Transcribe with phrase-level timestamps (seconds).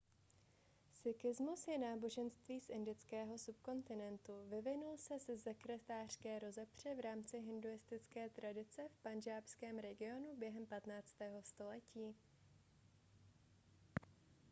[0.93, 8.81] sikhismus je náboženství z indického subkontinentu vyvinul se ze sektářské rozepře v rámci hinduistické tradice
[8.89, 11.07] v pandžábském regionu během 15.
[11.41, 12.15] století